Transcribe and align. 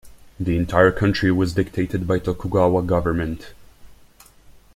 The 0.39 0.57
entire 0.57 0.91
country 0.91 1.31
was 1.31 1.53
dictated 1.53 2.07
by 2.07 2.17
Tokugawa 2.17 2.81
government. 2.81 3.53